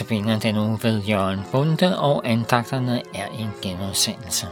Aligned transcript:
notabene 0.00 0.40
den 0.40 0.56
uge 0.56 0.78
ved 0.82 1.02
Jørgen 1.02 1.40
Bunde, 1.52 1.98
og 1.98 2.28
andagterne 2.28 3.02
er 3.14 3.26
en 3.26 3.50
genudsendelse. 3.62 4.46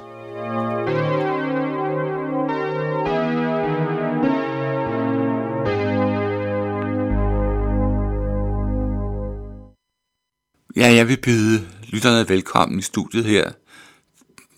Ja, 10.77 10.95
jeg 10.95 11.09
vil 11.09 11.21
byde 11.21 11.68
lytterne 11.82 12.29
velkommen 12.29 12.79
i 12.79 12.82
studiet 12.82 13.25
her 13.25 13.53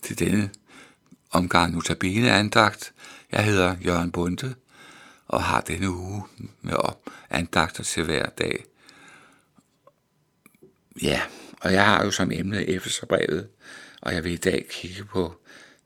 til 0.01 0.19
denne 0.19 0.49
omgang 1.31 1.73
notabene 1.73 2.31
andagt. 2.31 2.93
Jeg 3.31 3.45
hedder 3.45 3.75
Jørgen 3.85 4.11
Bunde 4.11 4.55
og 5.27 5.43
har 5.43 5.61
denne 5.61 5.89
uge 5.89 6.23
med 6.61 6.73
andagter 7.29 7.83
til 7.83 8.03
hver 8.03 8.25
dag. 8.25 8.63
Ja, 11.01 11.21
og 11.61 11.73
jeg 11.73 11.85
har 11.85 12.05
jo 12.05 12.11
som 12.11 12.31
emne 12.31 12.65
Efeserbrevet, 12.65 13.47
og 14.01 14.13
jeg 14.13 14.23
vil 14.23 14.31
i 14.31 14.37
dag 14.37 14.65
kigge 14.69 15.05
på 15.05 15.35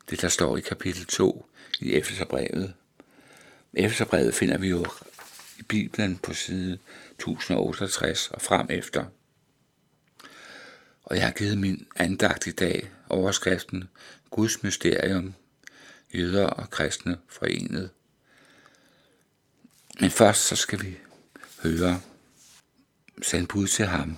det, 0.10 0.22
der 0.22 0.30
står 0.30 0.58
i 0.58 0.62
kapitel 0.62 1.06
2 1.06 1.46
i 1.80 1.94
Efeserbrevet. 1.94 2.74
Efeserbrevet 3.74 4.34
finder 4.34 4.58
vi 4.58 4.70
jo 4.70 4.86
i 5.60 5.64
Bibelen 5.64 6.18
på 6.18 6.34
side 6.34 6.80
1068 7.12 8.28
og 8.32 8.42
frem 8.42 8.68
efter. 8.70 9.06
Og 11.04 11.16
jeg 11.16 11.26
har 11.26 11.32
givet 11.32 11.58
min 11.58 11.88
andagt 11.96 12.48
i 12.48 12.52
dag 12.52 12.92
overskriften 13.10 13.90
Guds 14.30 14.64
mysterium, 14.64 15.34
jøder 16.14 16.46
og 16.46 16.70
kristne 16.70 17.18
forenet. 17.28 17.90
Men 20.00 20.12
først 20.12 20.42
så 20.42 20.56
skal 20.56 20.82
vi 20.82 20.98
høre 21.64 22.02
send 23.22 23.48
bud 23.48 23.68
til 23.68 23.86
ham. 23.86 24.18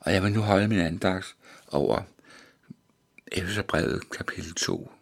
Og 0.00 0.12
jeg 0.12 0.22
vil 0.22 0.32
nu 0.32 0.40
holde 0.40 0.68
min 0.68 0.78
andagt 0.78 1.36
over 1.68 2.02
Efeserbrevet 3.32 4.10
kapitel 4.10 4.54
2 4.54 4.92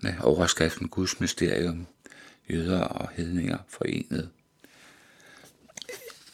med 0.00 0.14
overskriften 0.20 0.88
Guds 0.88 1.20
mysterium, 1.20 1.86
jøder 2.50 2.80
og 2.80 3.08
hedninger 3.12 3.58
forenet. 3.68 4.30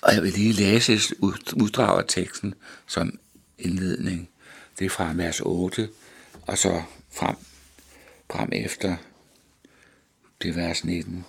Og 0.03 0.15
jeg 0.15 0.22
vil 0.22 0.33
lige 0.33 0.53
læse 0.53 0.93
et 0.93 1.12
uddrag 1.53 1.99
af 1.99 2.05
teksten 2.09 2.55
som 2.87 3.19
indledning. 3.59 4.31
Det 4.78 4.84
er 4.84 4.91
fra 4.91 5.12
vers 5.15 5.41
8 5.41 5.89
og 6.43 6.59
så 6.59 6.83
frem, 7.12 7.37
frem 8.33 8.49
efter 8.53 8.97
det 10.42 10.57
vers 10.57 10.84
19. 10.84 11.24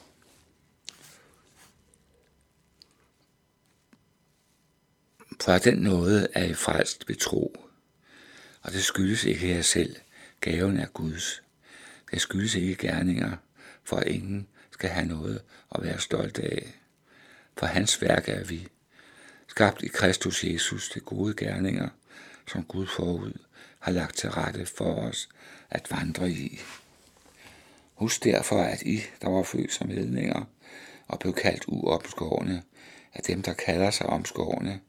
Fra 5.41 5.57
den 5.57 5.77
nåde 5.77 6.27
er 6.33 6.43
I 6.43 6.53
frelst 6.53 7.09
ved 7.09 7.15
tro. 7.15 7.55
Og 8.61 8.71
det 8.71 8.83
skyldes 8.83 9.23
ikke 9.23 9.49
jer 9.49 9.61
selv. 9.61 9.95
Gaven 10.41 10.77
er 10.77 10.85
Guds. 10.85 11.43
Det 12.11 12.21
skyldes 12.21 12.55
ikke 12.55 12.75
gerninger, 12.75 13.37
for 13.83 14.01
ingen 14.01 14.47
skal 14.71 14.89
have 14.89 15.07
noget 15.07 15.41
at 15.75 15.83
være 15.83 15.99
stolt 15.99 16.39
af. 16.39 16.73
For 17.57 17.65
hans 17.65 18.01
værk 18.01 18.29
er 18.29 18.43
vi, 18.43 18.67
skabt 19.47 19.83
i 19.83 19.87
Kristus 19.87 20.43
Jesus 20.43 20.89
til 20.89 21.01
gode 21.01 21.33
gerninger, 21.33 21.89
som 22.51 22.63
Gud 22.63 22.87
forud 22.87 23.33
har 23.79 23.91
lagt 23.91 24.17
til 24.17 24.29
rette 24.31 24.65
for 24.65 24.95
os 24.95 25.29
at 25.69 25.91
vandre 25.91 26.29
i. 26.29 26.59
Husk 27.93 28.23
derfor, 28.23 28.61
at 28.63 28.81
I, 28.81 29.01
der 29.21 29.29
var 29.29 29.43
født 29.43 29.73
som 29.73 29.89
hedninger 29.89 30.43
og 31.07 31.19
blev 31.19 31.33
kaldt 31.33 31.63
uopskårne, 31.67 32.63
er 33.13 33.21
dem, 33.21 33.41
der 33.41 33.53
kalder 33.53 33.91
sig 33.91 34.05
omskårne, 34.05 34.79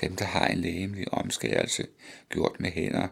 dem 0.00 0.16
der 0.16 0.24
har 0.24 0.46
en 0.46 0.58
lægemlig 0.58 1.14
omskærelse 1.14 1.86
gjort 2.28 2.60
med 2.60 2.70
hænder. 2.70 3.08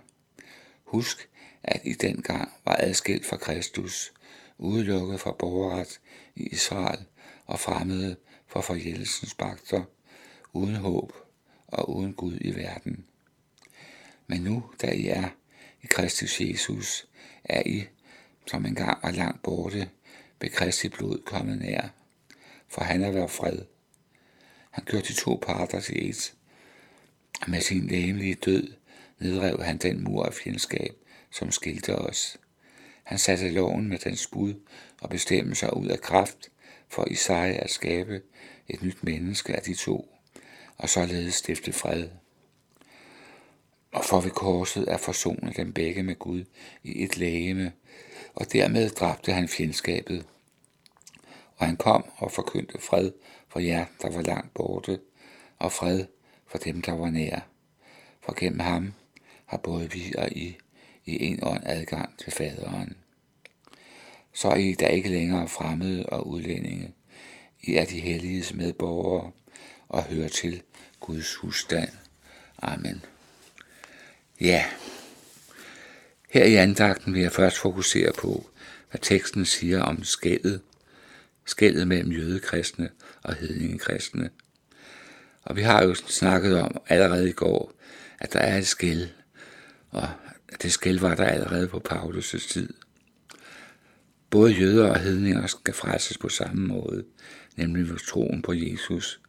Husk, 0.85 1.29
at 1.63 1.81
I 1.85 1.93
den 1.93 2.23
gang 2.23 2.53
var 2.65 2.77
adskilt 2.79 3.27
fra 3.27 3.37
Kristus, 3.37 4.13
udelukket 4.59 5.21
fra 5.21 5.33
borgerret 5.33 6.01
i 6.37 6.47
Israel 6.47 7.05
og 7.47 7.61
fremmede 7.61 8.17
for 8.47 8.61
forjældelsens 8.61 9.35
bagter, 9.35 9.85
uden 10.53 10.77
håb 10.77 11.13
og 11.67 11.97
uden 11.97 12.15
Gud 12.15 12.39
i 12.41 12.57
verden. 12.57 13.05
Men 14.27 14.41
nu, 14.41 14.65
da 14.83 14.87
I 14.87 15.09
er 15.09 15.29
i 15.83 15.87
Kristus 15.87 16.41
Jesus, 16.41 17.07
er 17.45 17.63
I, 17.67 17.85
som 18.47 18.67
engang 18.67 19.03
var 19.03 19.11
langt 19.11 19.43
borte, 19.43 19.91
ved 20.41 20.51
Kristi 20.51 20.89
blod 20.89 21.23
kommet 21.25 21.59
nær. 21.59 21.89
For 22.69 22.85
han 22.85 23.03
er 23.03 23.11
været 23.11 23.31
fred. 23.31 23.59
Han 24.71 24.85
gjorde 24.85 25.09
de 25.09 25.13
to 25.13 25.39
parter 25.43 25.81
til 25.81 26.09
et, 26.11 26.35
med 27.47 27.61
sin 27.61 27.87
læmelige 27.87 28.35
død 28.35 28.73
nedrev 29.19 29.63
han 29.63 29.79
den 29.79 30.05
mur 30.05 30.25
af 30.25 30.35
fjendskab, 30.35 30.95
som 31.31 31.51
skilte 31.51 31.95
os. 31.95 32.39
Han 33.03 33.19
satte 33.19 33.51
loven 33.51 33.89
med 33.89 33.99
dens 33.99 34.27
bud 34.33 34.55
og 35.01 35.11
bestemmelser 35.11 35.71
ud 35.71 35.87
af 35.87 36.01
kraft, 36.01 36.49
for 36.89 37.09
Isaiah 37.11 37.59
at 37.63 37.71
skabe 37.71 38.23
et 38.69 38.83
nyt 38.83 39.05
menneske 39.05 39.57
af 39.57 39.63
de 39.63 39.75
to, 39.75 40.15
og 40.77 40.89
således 40.89 41.35
stifte 41.35 41.73
fred. 41.73 42.09
Og 43.93 44.05
for 44.05 44.21
ved 44.21 44.31
korset 44.31 44.89
at 44.89 45.01
forsone 45.01 45.53
dem 45.57 45.73
begge 45.73 46.03
med 46.03 46.15
Gud 46.15 46.45
i 46.83 47.05
et 47.05 47.17
lægeme, 47.17 47.73
og 48.35 48.53
dermed 48.53 48.91
dræbte 48.91 49.33
han 49.33 49.49
fjendskabet. 49.49 50.27
Og 51.57 51.67
han 51.67 51.77
kom 51.77 52.05
og 52.17 52.33
forkyndte 52.33 52.79
fred 52.81 53.13
for 53.49 53.61
jer, 53.61 53.87
der 54.03 54.11
var 54.11 54.23
langt 54.23 54.55
borte, 54.55 55.01
og 55.59 55.73
fred 55.73 56.05
for 56.53 56.59
dem, 56.59 56.83
der 56.83 56.93
var 56.93 57.11
nær. 57.11 57.41
For 58.25 58.35
gennem 58.41 58.61
ham 58.61 58.93
har 59.47 59.57
både 59.57 59.91
vi 59.91 60.15
og 60.19 60.33
I 60.33 60.57
i 61.05 61.25
en 61.25 61.39
ånd 61.43 61.63
adgang 61.67 62.19
til 62.19 62.33
faderen. 62.33 62.97
Så 64.33 64.49
er 64.49 64.57
I 64.57 64.73
da 64.73 64.87
ikke 64.87 65.09
længere 65.09 65.49
fremmede 65.49 66.07
og 66.07 66.29
udlændinge. 66.29 66.95
I 67.63 67.75
er 67.75 67.85
de 67.85 68.01
helliges 68.01 68.55
medborgere 68.55 69.31
og 69.89 70.05
hører 70.05 70.29
til 70.29 70.63
Guds 71.01 71.35
husstand. 71.35 71.91
Amen. 72.63 73.05
Ja, 74.41 74.65
her 76.31 76.45
i 76.45 76.55
andagten 76.55 77.15
vil 77.15 77.23
jeg 77.23 77.33
først 77.33 77.59
fokusere 77.59 78.13
på, 78.19 78.47
hvad 78.91 79.01
teksten 79.01 79.45
siger 79.45 79.83
om 79.83 80.05
skældet, 80.05 80.61
skældet 81.45 81.89
mellem 81.89 82.13
jødekristne 82.13 82.91
og 83.23 83.35
hedningekristne. 83.35 84.31
Og 85.43 85.57
vi 85.57 85.63
har 85.63 85.83
jo 85.83 85.95
snakket 85.95 86.61
om 86.61 86.77
allerede 86.89 87.29
i 87.29 87.33
går, 87.33 87.73
at 88.19 88.33
der 88.33 88.39
er 88.39 88.59
et 88.59 88.67
skæld, 88.67 89.09
og 89.91 90.09
det 90.63 90.73
skæld 90.73 90.99
var 90.99 91.15
der 91.15 91.25
allerede 91.25 91.69
på 91.69 91.83
Paulus' 91.89 92.53
tid. 92.53 92.75
Både 94.31 94.53
jøder 94.53 94.91
og 94.91 95.01
hedninger 95.01 95.47
skal 95.47 95.75
frelses 95.75 96.19
på 96.19 96.29
samme 96.29 96.67
måde, 96.67 97.05
nemlig 97.57 97.89
ved 97.89 97.99
troen 98.09 98.43
på 98.43 98.53
Jesus. 98.53 99.21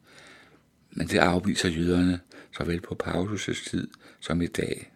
Men 0.91 1.07
det 1.07 1.17
afviser 1.17 1.69
jøderne 1.69 2.19
såvel 2.57 2.81
på 2.81 2.97
Paulus' 3.03 3.69
tid 3.69 3.87
som 4.19 4.41
i 4.41 4.47
dag. 4.47 4.93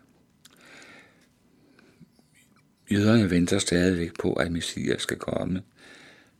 Jøderne 2.91 3.29
venter 3.29 3.59
stadigvæk 3.59 4.11
på, 4.19 4.33
at 4.33 4.51
Messias 4.51 5.01
skal 5.01 5.17
komme, 5.17 5.61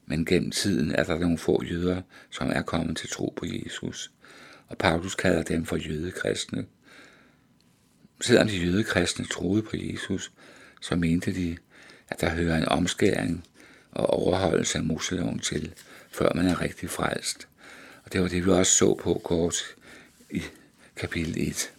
men 0.06 0.26
gennem 0.26 0.52
tiden 0.52 0.92
er 0.92 1.04
der 1.04 1.20
nogle 1.20 1.38
få 1.38 1.64
jøder, 1.64 2.02
som 2.32 2.52
er 2.54 2.62
kommet 2.62 2.98
til 2.98 3.10
tro 3.10 3.34
på 3.38 3.46
Jesus, 3.46 4.12
og 4.68 4.78
Paulus 4.78 5.16
kalder 5.16 5.44
dem 5.44 5.66
for 5.66 5.76
jødekristne. 5.76 6.66
Selvom 8.22 8.48
de 8.48 8.58
jødekristne 8.58 9.26
troede 9.26 9.62
på 9.62 9.72
Jesus, 9.74 10.32
så 10.82 10.96
mente 10.96 11.34
de, 11.36 11.58
at 12.10 12.22
der 12.22 12.30
hører 12.30 12.58
en 12.58 12.68
omskæring 12.68 13.44
og 13.92 14.10
overholdelse 14.10 14.78
af 14.78 14.84
Moseloven 14.84 15.40
til, 15.40 15.74
før 16.10 16.32
man 16.36 16.46
er 16.46 16.62
rigtig 16.62 16.90
frelst. 16.90 17.48
Og 18.06 18.14
det 18.14 18.22
var 18.22 18.28
det, 18.28 18.46
vi 18.46 18.52
også 18.52 18.72
så 18.72 18.96
på 18.96 19.22
kort 19.24 19.56
i 20.32 20.42
kapitel 20.96 21.48
1. 21.48 21.74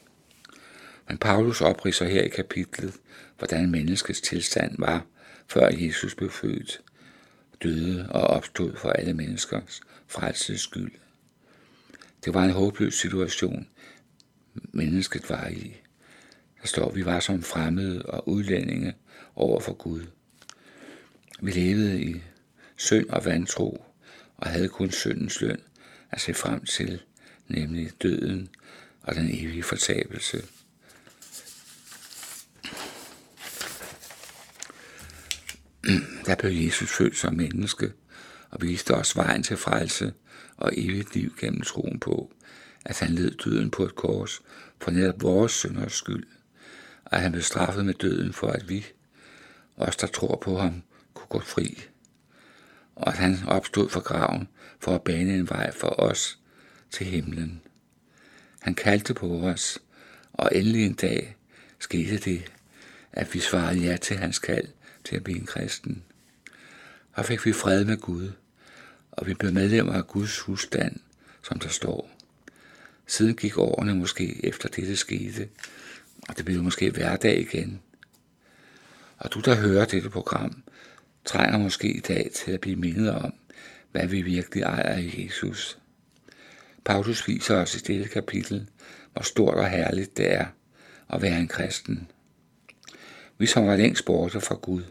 Men 1.09 1.19
Paulus 1.19 1.61
opriser 1.61 2.07
her 2.07 2.23
i 2.23 2.29
kapitlet, 2.29 2.95
hvordan 3.39 3.71
menneskets 3.71 4.21
tilstand 4.21 4.75
var, 4.79 5.07
før 5.47 5.69
Jesus 5.73 6.15
blev 6.15 6.31
født, 6.31 6.81
døde 7.63 8.09
og 8.11 8.21
opstod 8.21 8.77
for 8.77 8.91
alle 8.91 9.15
menneskers 9.15 9.81
frelses 10.07 10.61
skyld. 10.61 10.93
Det 12.25 12.35
var 12.35 12.45
en 12.45 12.51
håbløs 12.51 12.95
situation, 12.95 13.69
mennesket 14.73 15.31
var 15.31 15.47
i. 15.47 15.81
Der 16.61 16.67
står, 16.67 16.91
vi 16.91 17.05
var 17.05 17.21
som 17.21 17.43
fremmede 17.43 18.03
og 18.03 18.29
udlændinge 18.29 18.95
over 19.35 19.61
for 19.61 19.73
Gud. 19.73 20.07
Vi 21.41 21.51
levede 21.51 22.03
i 22.03 22.23
synd 22.77 23.09
og 23.09 23.25
vantro 23.25 23.85
og 24.37 24.51
havde 24.51 24.69
kun 24.69 24.91
syndens 24.91 25.41
løn 25.41 25.61
at 26.11 26.21
se 26.21 26.35
frem 26.35 26.65
til, 26.65 27.03
nemlig 27.49 27.91
døden 28.03 28.49
og 29.03 29.15
den 29.15 29.27
evige 29.27 29.63
fortabelse. 29.63 30.43
Der 36.27 36.35
blev 36.39 36.53
Jesus 36.53 36.91
født 36.91 37.17
som 37.17 37.35
menneske 37.35 37.93
og 38.51 38.63
viste 38.63 38.95
os 38.95 39.17
vejen 39.17 39.43
til 39.43 39.57
frelse 39.57 40.13
og 40.59 40.73
evigt 40.77 41.15
liv 41.15 41.35
gennem 41.41 41.61
troen 41.61 42.01
på, 42.01 42.33
at 42.85 42.99
han 42.99 43.11
led 43.11 43.31
døden 43.31 43.71
på 43.71 43.85
et 43.85 43.95
kors 43.95 44.43
for 44.81 44.91
netop 44.91 45.23
vores 45.23 45.53
synders 45.53 45.93
skyld, 45.93 46.27
og 47.05 47.17
at 47.17 47.23
han 47.23 47.33
blev 47.33 47.43
straffet 47.43 47.85
med 47.85 47.95
døden 47.95 48.33
for, 48.33 48.49
at 48.49 48.69
vi, 48.69 48.87
os 49.77 49.97
der 49.97 50.07
tror 50.07 50.37
på 50.37 50.59
ham, 50.59 50.83
kunne 51.15 51.29
gå 51.29 51.41
fri, 51.41 51.83
og 52.97 53.09
at 53.09 53.19
han 53.19 53.39
opstod 53.47 53.89
fra 53.89 54.01
graven 54.01 54.49
for 54.79 54.95
at 54.95 55.03
bane 55.03 55.35
en 55.35 55.49
vej 55.49 55.73
for 55.73 56.01
os 56.01 56.39
til 56.91 57.07
himlen. 57.07 57.61
Han 58.61 58.75
kaldte 58.75 59.15
på 59.15 59.41
os, 59.41 59.79
og 60.33 60.51
endelig 60.55 60.87
en 60.87 60.95
dag 60.95 61.37
skete 61.79 62.19
det, 62.19 62.53
at 63.13 63.35
vi 63.35 63.39
svarede 63.39 63.79
ja 63.79 63.97
til 63.97 64.17
hans 64.17 64.39
kald 64.39 64.69
til 65.05 65.17
at 65.17 65.25
blive 65.25 65.39
en 65.39 65.47
kristen. 65.47 66.05
Og 67.13 67.25
fik 67.25 67.47
vi 67.47 67.53
fred 67.53 67.85
med 67.85 67.97
Gud, 67.97 68.31
og 69.19 69.27
vi 69.27 69.35
blev 69.35 69.53
medlemmer 69.53 69.93
af 69.93 70.07
Guds 70.07 70.39
husstand, 70.39 70.97
som 71.43 71.59
der 71.59 71.69
står. 71.69 72.11
Siden 73.07 73.37
gik 73.37 73.59
årene 73.59 73.95
måske 73.95 74.47
efter 74.47 74.69
dette 74.69 74.97
skete, 74.97 75.49
og 76.29 76.37
det 76.37 76.45
blev 76.45 76.63
måske 76.63 76.91
hverdag 76.91 77.41
igen. 77.41 77.81
Og 79.19 79.35
du, 79.35 79.41
der 79.41 79.55
hører 79.55 79.85
dette 79.85 80.11
program, 80.11 80.63
trænger 81.25 81.59
måske 81.59 81.93
i 81.93 82.01
dag 82.01 82.31
til 82.35 82.53
at 82.53 82.61
blive 82.61 82.77
mindet 82.77 83.11
om, 83.11 83.35
hvad 83.93 84.07
vi 84.07 84.23
virkelig 84.23 84.63
ejer 84.63 84.99
i 84.99 85.25
Jesus. 85.25 85.79
Paulus 86.85 87.29
viser 87.29 87.57
os 87.57 87.75
i 87.75 87.79
dette 87.79 88.09
kapitel, 88.09 88.69
hvor 89.13 89.23
stort 89.23 89.55
og 89.55 89.71
herligt 89.71 90.17
det 90.17 90.35
er 90.35 90.47
at 91.11 91.23
være 91.23 91.41
en 91.41 91.49
kristen. 91.49 92.09
Vi 93.39 93.47
som 93.47 93.67
var 93.67 93.77
længst 93.77 94.05
borte 94.05 94.41
fra 94.41 94.55
Gud, 94.55 94.83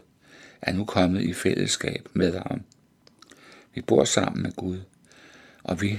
er 0.62 0.72
nu 0.72 0.84
kommet 0.84 1.22
i 1.22 1.32
fællesskab 1.32 2.08
med 2.12 2.38
ham. 2.38 2.64
Vi 3.78 3.82
bor 3.82 4.04
sammen 4.04 4.42
med 4.42 4.52
Gud, 4.52 4.78
og 5.62 5.80
vi, 5.80 5.98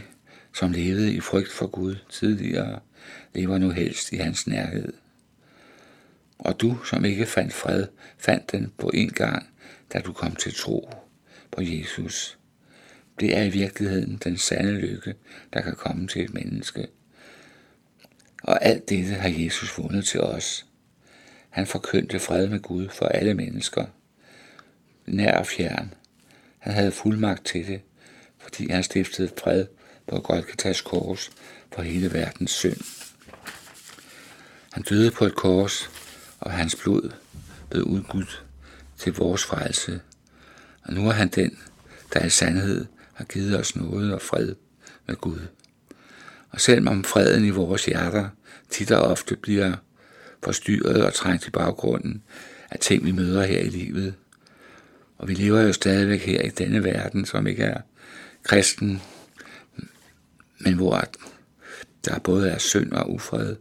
som 0.54 0.72
levede 0.72 1.14
i 1.14 1.20
frygt 1.20 1.52
for 1.52 1.68
Gud 1.68 1.96
tidligere, 2.10 2.80
lever 3.34 3.58
nu 3.58 3.70
helst 3.70 4.12
i 4.12 4.16
hans 4.16 4.48
nærhed. 4.48 4.94
Og 6.40 6.62
du, 6.62 6.84
som 6.84 7.06
ikke 7.06 7.26
fandt 7.26 7.54
fred, 7.54 7.88
fandt 8.18 8.52
den 8.52 8.74
på 8.78 8.92
en 8.94 9.10
gang, 9.10 9.50
da 9.94 10.00
du 10.00 10.14
kom 10.14 10.36
til 10.36 10.54
tro 10.56 10.90
på 11.52 11.62
Jesus. 11.62 12.38
Det 13.20 13.38
er 13.38 13.44
i 13.44 13.50
virkeligheden 13.50 14.20
den 14.24 14.38
sande 14.38 14.72
lykke, 14.72 15.16
der 15.54 15.62
kan 15.62 15.76
komme 15.76 16.08
til 16.08 16.24
et 16.24 16.34
menneske. 16.34 16.88
Og 18.44 18.66
alt 18.66 18.90
dette 18.90 19.14
har 19.14 19.30
Jesus 19.30 19.78
vundet 19.78 20.06
til 20.06 20.22
os. 20.22 20.66
Han 21.50 21.68
forkyndte 21.68 22.20
fred 22.20 22.48
med 22.48 22.60
Gud 22.60 22.90
for 22.90 23.06
alle 23.06 23.34
mennesker, 23.34 23.86
nær 25.06 25.38
og 25.38 25.48
fjern. 25.48 25.94
Han 26.60 26.74
havde 26.74 26.92
fuldmagt 26.92 27.46
til 27.46 27.68
det, 27.68 27.82
fordi 28.38 28.72
han 28.72 28.84
stiftede 28.84 29.32
fred 29.44 29.66
på 30.08 30.20
Golgatas 30.20 30.82
kors 30.82 31.32
for 31.74 31.82
hele 31.82 32.14
verdens 32.14 32.52
synd. 32.52 32.82
Han 34.72 34.84
døde 34.84 35.12
på 35.12 35.26
et 35.26 35.36
kors, 35.36 35.90
og 36.40 36.52
hans 36.52 36.76
blod 36.76 37.12
blev 37.70 37.84
udgudt 37.84 38.44
til 38.98 39.14
vores 39.14 39.44
frelse. 39.44 40.02
Og 40.84 40.94
nu 40.94 41.08
er 41.08 41.14
han 41.14 41.28
den, 41.28 41.58
der 42.14 42.26
i 42.26 42.30
sandhed 42.30 42.86
har 43.14 43.26
givet 43.26 43.60
os 43.60 43.76
noget 43.76 44.14
og 44.14 44.22
fred 44.22 44.56
med 45.08 45.16
Gud. 45.16 45.40
Og 46.50 46.62
selvom 46.62 47.04
freden 47.04 47.46
i 47.46 47.50
vores 47.50 47.86
hjerter 47.86 48.30
tit 48.70 48.92
og 48.92 49.02
ofte 49.02 49.36
bliver 49.36 49.76
forstyrret 50.44 51.06
og 51.06 51.14
trængt 51.14 51.48
i 51.48 51.52
baggrunden 51.52 52.24
af 52.72 52.80
ting, 52.80 53.06
vi 53.06 53.12
møder 53.12 53.44
her 53.46 53.60
i 53.60 53.70
livet. 53.70 54.16
Og 55.20 55.28
vi 55.28 55.34
lever 55.34 55.62
jo 55.62 55.74
stadigvæk 55.74 56.22
her 56.22 56.42
i 56.42 56.50
denne 56.50 56.84
verden, 56.84 57.26
som 57.26 57.48
ikke 57.48 57.64
er 57.64 57.82
kristen, 58.44 59.02
men 60.60 60.74
hvor 60.74 61.04
der 62.06 62.20
både 62.20 62.50
er 62.50 62.58
synd 62.58 62.92
og 62.92 63.12
ufred, 63.14 63.56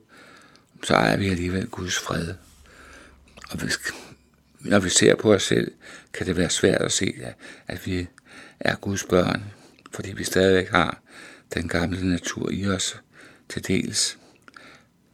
så 0.83 0.95
ejer 0.95 1.17
vi 1.17 1.29
alligevel 1.29 1.67
Guds 1.67 1.99
fred. 1.99 2.35
Og 3.51 3.59
hvis, 3.59 3.79
når 4.61 4.79
vi 4.79 4.89
ser 4.89 5.15
på 5.15 5.35
os 5.35 5.43
selv, 5.43 5.73
kan 6.13 6.27
det 6.27 6.37
være 6.37 6.51
svært 6.51 6.83
at 6.83 6.93
se, 6.93 7.15
at 7.67 7.87
vi 7.87 8.07
er 8.61 8.77
Guds 8.77 9.05
børn, 9.05 9.45
fordi 9.93 10.13
vi 10.13 10.25
stadigvæk 10.25 10.69
har 10.69 11.03
den 11.55 11.69
gamle 11.69 12.11
natur 12.11 12.51
i 12.51 12.67
os 12.67 13.01
til 13.49 13.67
dels, 13.67 14.19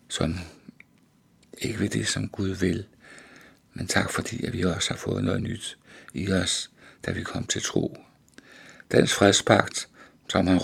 som 0.08 0.34
Ikke 1.58 1.80
ved 1.80 1.88
det, 1.88 2.08
som 2.08 2.28
Gud 2.28 2.48
vil, 2.48 2.86
men 3.74 3.86
tak 3.86 4.10
fordi, 4.10 4.46
at 4.46 4.52
vi 4.52 4.62
også 4.62 4.90
har 4.90 4.96
fået 4.96 5.24
noget 5.24 5.42
nyt 5.42 5.78
i 6.14 6.32
os, 6.32 6.70
da 7.06 7.12
vi 7.12 7.22
kom 7.22 7.46
til 7.46 7.62
tro. 7.62 7.98
Dens 8.92 9.14
fredspagt, 9.14 9.88
som 10.28 10.46
han 10.46 10.60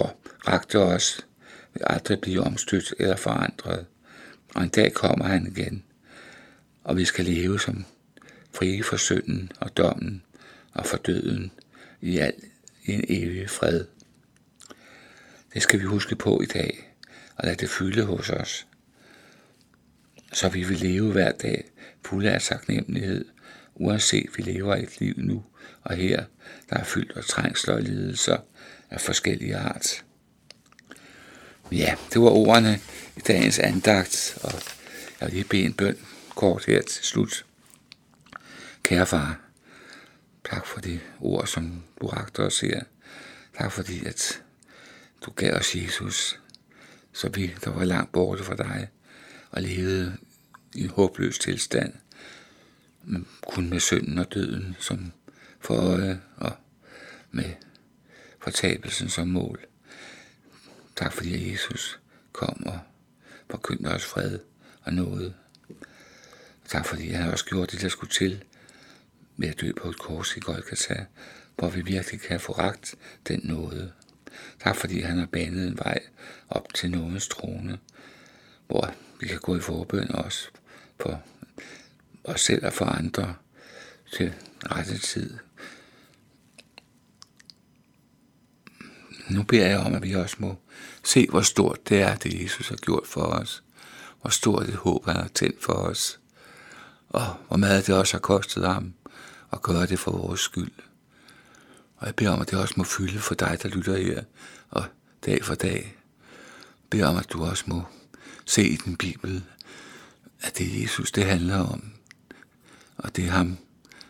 rakte 0.49 0.79
os, 0.79 1.27
vil 1.75 1.83
aldrig 1.87 2.21
blive 2.21 2.41
omstødt 2.41 2.95
eller 2.99 3.17
forandret. 3.17 3.87
Og 4.55 4.63
en 4.63 4.69
dag 4.69 4.93
kommer 4.93 5.25
han 5.25 5.47
igen, 5.47 5.85
og 6.85 6.97
vi 6.97 7.05
skal 7.05 7.25
leve 7.25 7.61
som 7.61 7.85
frie 8.55 8.83
for 8.83 8.97
synden 8.97 9.53
og 9.61 9.77
dommen 9.77 10.23
og 10.73 10.87
for 10.87 10.97
døden 10.97 11.53
i, 12.01 12.19
al, 12.19 12.35
i 12.85 12.93
en 12.93 13.05
evig 13.09 13.51
fred. 13.51 13.85
Det 15.55 15.63
skal 15.63 15.81
vi 15.81 15.85
huske 15.85 16.17
på 16.17 16.41
i 16.41 16.47
dag, 16.47 16.95
og 17.37 17.45
lade 17.45 17.57
det 17.57 17.71
fylde 17.71 18.05
hos 18.05 18.31
os, 18.31 18.67
så 20.33 20.49
vi 20.49 20.65
vil 20.65 20.79
leve 20.79 21.13
hver 21.13 21.33
dag 21.33 21.71
fulde 22.05 22.31
af 22.31 22.43
taknemmelighed, 22.43 23.25
uanset 23.81 24.27
vi 24.37 24.43
lever 24.43 24.77
et 24.77 25.01
liv 25.01 25.15
nu 25.17 25.45
og 25.83 25.97
her, 25.97 26.25
der 26.71 26.77
er 26.77 26.85
fyldt 26.85 27.13
af 27.17 27.25
trængsler 27.25 27.75
og 27.75 27.83
lidelser 27.83 28.39
af 28.91 29.01
forskellige 29.01 29.57
art. 29.57 30.05
Ja, 31.73 31.95
det 32.13 32.21
var 32.23 32.31
ordene 32.31 32.81
i 33.17 33.21
dagens 33.21 33.59
andagt, 33.59 34.39
og 34.43 34.53
jeg 35.21 35.27
vil 35.27 35.33
lige 35.33 35.45
bede 35.45 35.63
en 35.63 35.73
bøn 35.73 35.97
kort 36.37 36.65
her 36.65 36.83
til 36.83 37.05
slut. 37.05 37.47
Kære 38.83 39.07
far, 39.07 39.41
tak 40.51 40.67
for 40.67 40.81
de 40.81 41.01
ord, 41.21 41.47
som 41.47 41.83
du 42.01 42.07
rakte 42.07 42.41
os 42.41 42.61
her. 42.61 42.83
Tak 43.59 43.73
fordi, 43.73 44.05
at 44.05 44.43
du 45.27 45.31
gav 45.31 45.55
os 45.55 45.77
Jesus, 45.77 46.41
så 47.13 47.29
vi, 47.29 47.55
der 47.65 47.71
var 47.71 47.85
langt 47.85 48.13
borte 48.13 48.45
fra 48.45 48.57
dig, 48.57 48.89
og 49.51 49.63
levede 49.63 50.17
i 50.75 50.83
en 50.83 50.91
håbløs 50.91 51.39
tilstand, 51.39 51.93
kun 53.47 53.71
med 53.71 53.81
synden 53.81 54.19
og 54.19 54.35
døden 54.35 54.77
som 54.79 55.13
for 55.61 55.75
øje, 55.75 56.21
og 56.37 56.53
med 57.31 57.53
fortabelsen 58.41 59.09
som 59.09 59.29
mål. 59.29 59.61
Tak 60.97 61.13
fordi 61.13 61.53
Jesus 61.53 62.01
kom 62.33 62.67
og 62.67 62.81
forkyndte 63.51 63.89
os 63.89 64.05
fred 64.05 64.39
og 64.83 64.93
noget. 64.93 65.35
Tak 66.69 66.87
fordi 66.87 67.09
han 67.09 67.31
også 67.31 67.45
gjorde 67.45 67.67
det, 67.67 67.83
der 67.83 67.89
skulle 67.89 68.13
til 68.13 68.45
ved 69.37 69.49
at 69.49 69.61
dø 69.61 69.73
på 69.83 69.89
et 69.89 69.99
kors 69.99 70.37
i 70.37 70.41
Golgata, 70.41 71.07
hvor 71.57 71.69
vi 71.69 71.83
virkelig 71.83 72.21
kan 72.21 72.41
få 72.41 72.53
ragt 72.53 72.95
den 73.29 73.41
nåde. 73.45 73.93
Tak 74.61 74.77
fordi 74.77 75.01
han 75.01 75.19
har 75.19 75.27
banet 75.27 75.69
en 75.69 75.79
vej 75.79 75.99
op 76.49 76.75
til 76.75 76.91
nådens 76.91 77.29
trone, 77.29 77.79
hvor 78.67 78.95
vi 79.21 79.27
kan 79.27 79.39
gå 79.39 79.57
i 79.57 79.61
forbøn 79.61 80.11
også 80.11 80.49
for 81.01 81.23
os 82.25 82.41
selv 82.41 82.67
og 82.67 82.73
for 82.73 82.85
andre 82.85 83.35
til 84.13 84.33
rette 84.67 84.99
tid. 84.99 85.39
Nu 89.31 89.43
beder 89.43 89.67
jeg 89.67 89.79
om, 89.79 89.95
at 89.95 90.03
vi 90.03 90.15
også 90.15 90.37
må 90.39 90.59
se, 91.05 91.27
hvor 91.31 91.41
stort 91.41 91.89
det 91.89 92.01
er, 92.01 92.17
det 92.17 92.43
Jesus 92.43 92.69
har 92.69 92.77
gjort 92.77 93.07
for 93.07 93.23
os. 93.23 93.63
Hvor 94.21 94.31
stort 94.31 94.67
det 94.67 94.75
håb, 94.75 95.05
han 95.05 95.17
har 95.17 95.29
tændt 95.29 95.63
for 95.63 95.73
os. 95.73 96.21
Og 97.09 97.37
hvor 97.49 97.57
meget 97.57 97.87
det 97.87 97.95
også 97.95 98.15
har 98.15 98.21
kostet 98.21 98.67
ham 98.67 98.95
at 99.53 99.63
gøre 99.63 99.87
det 99.87 99.99
for 99.99 100.11
vores 100.11 100.41
skyld. 100.41 100.73
Og 101.97 102.07
jeg 102.07 102.17
beder 102.17 102.31
om, 102.31 102.41
at 102.41 102.51
det 102.51 102.59
også 102.59 102.75
må 102.77 102.85
fylde 102.85 103.19
for 103.19 103.35
dig, 103.35 103.59
der 103.63 103.69
lytter 103.69 103.97
her, 103.97 104.23
og 104.71 104.85
dag 105.27 105.45
for 105.45 105.55
dag. 105.55 105.97
Jeg 106.23 106.91
beder 106.91 107.07
om, 107.07 107.17
at 107.17 107.33
du 107.33 107.45
også 107.45 107.65
må 107.67 107.83
se 108.47 108.69
i 108.69 108.77
den 108.77 108.97
Bibel, 108.97 109.45
at 110.41 110.59
det 110.59 110.67
er 110.67 110.83
Jesus, 110.83 111.13
det 111.13 111.25
handler 111.25 111.59
om. 111.59 111.93
Og 113.03 113.17
det 113.17 113.25
er 113.25 113.31
ham, 113.31 113.59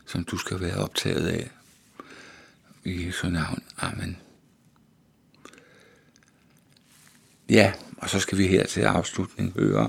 som 0.06 0.24
du 0.24 0.36
skal 0.36 0.60
være 0.60 0.76
optaget 0.76 1.26
af. 1.26 1.50
I 2.84 3.06
Jesu 3.06 3.28
navn. 3.28 3.62
Amen. 3.78 4.16
Ja, 7.48 7.72
og 7.96 8.10
så 8.10 8.20
skal 8.20 8.38
vi 8.38 8.46
her 8.46 8.66
til 8.66 8.80
afslutning 8.80 9.52
høre. 9.52 9.88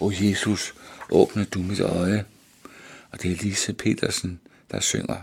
O 0.00 0.10
Jesus, 0.10 0.74
åbne 1.10 1.44
du 1.44 1.58
mit 1.58 1.80
øje. 1.80 2.24
Og 3.10 3.22
det 3.22 3.32
er 3.32 3.36
Lise 3.36 3.72
Petersen, 3.72 4.40
der 4.70 4.80
synger. 4.80 5.16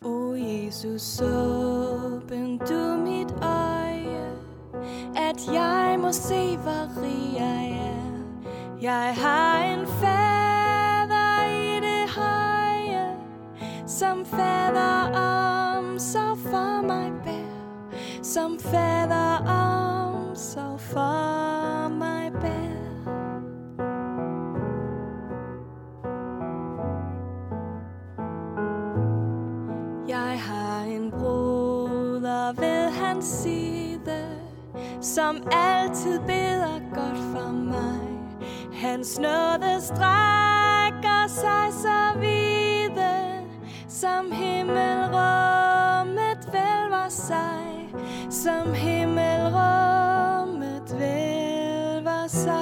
O 0.00 0.34
Jesus, 0.34 1.20
åbn 1.20 2.58
du 2.58 2.96
mit 2.96 3.32
øje, 3.42 4.32
at 5.16 5.36
jeg 5.52 5.96
må 6.00 6.12
se, 6.12 6.56
hvor 6.56 7.02
rig 7.02 7.34
jeg 7.36 7.70
er. 7.70 8.04
Jeg 8.82 9.14
har 9.16 9.64
en 9.64 9.86
færd 10.00 10.23
som 13.98 14.24
fader 14.24 15.18
om 15.18 15.98
så 15.98 16.36
for 16.50 16.86
mig 16.86 17.12
bær, 17.24 17.96
som 18.22 18.58
fader 18.58 19.36
om 19.46 20.34
så 20.34 20.76
for 20.78 21.88
mig 21.88 22.32
bær. 22.32 22.74
Jeg 30.08 30.40
har 30.40 30.84
en 30.84 31.10
broder 31.10 32.52
ved 32.52 32.90
hans 32.90 33.24
side, 33.24 34.26
som 35.00 35.36
altid 35.52 36.20
beder 36.20 36.80
godt 36.94 37.18
for 37.18 37.52
mig. 37.52 38.00
Hans 38.72 39.18
nåde 39.18 39.80
strækker 39.80 41.26
sig 41.26 41.63
som 44.04 44.32
himmelrummet 44.32 46.48
vælver 46.52 47.08
sig, 47.08 47.94
som 48.30 48.74
himmelrummet 48.74 50.96
vælver 50.98 52.26
sig. 52.26 52.54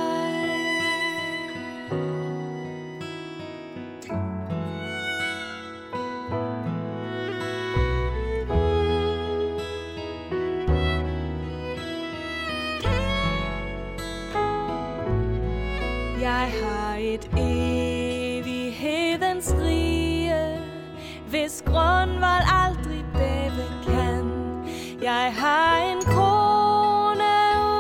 Jeg 16.21 16.51
har 16.63 16.97
et 16.97 17.31
evighedens 17.37 18.02
hvis 21.33 21.63
grundvold 21.67 22.47
aldrig 22.65 23.05
bæve 23.15 23.67
kan. 23.87 24.25
Jeg 25.03 25.35
har 25.37 25.77
en 25.77 26.01
krone 26.03 27.33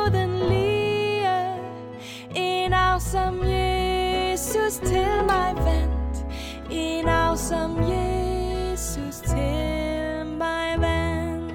uden 0.04 0.48
lige, 0.48 1.28
en 2.34 2.72
arv 2.72 3.00
som 3.00 3.34
Jesus 3.44 4.78
til 4.78 5.24
mig 5.26 5.54
vandt, 5.56 6.26
en 6.70 7.08
arv 7.08 7.36
som 7.36 7.78
Jesus 7.82 9.16
til 9.16 10.26
mig 10.38 10.78
vandt. 10.78 11.52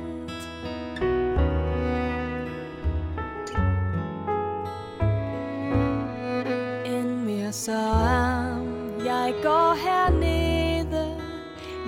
end 6.85 7.21
mere 7.21 7.51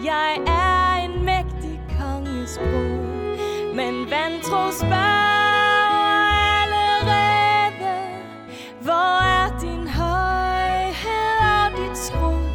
jeg 0.03 0.38
er 0.48 0.96
en 1.06 1.25
mægtig 1.25 1.82
konges 2.00 2.58
bror, 2.58 3.75
men 3.75 4.10
vantro 4.10 4.72
spørger 4.72 5.39
allerede, 6.63 7.98
hvor 8.82 9.22
er 9.22 9.60
din 9.60 9.88
højhed 9.88 11.39
og 11.53 11.72
dit 11.77 11.98
skrud? 11.98 12.50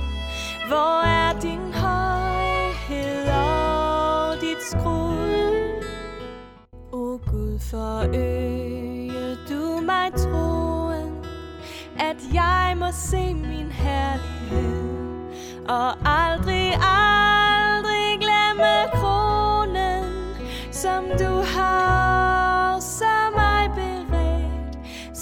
Hvor 0.68 1.04
er 1.04 1.40
din 1.40 1.72
højhed 1.72 3.28
og 3.28 4.40
dit 4.40 4.62
skrud? 4.70 5.84
O 6.92 7.18
Gud, 7.30 7.58
forøge 7.70 9.36
du 9.48 9.80
mig 9.80 10.12
troen, 10.16 11.24
at 11.98 12.16
jeg 12.32 12.74
må 12.76 12.86
se 12.92 13.34
min 13.34 13.72
herlighed, 13.72 14.84
og 15.68 15.90
aldrig, 16.04 16.74
aldrig 16.74 17.33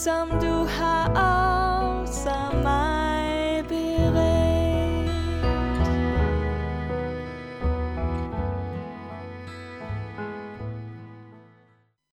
som 0.02 0.41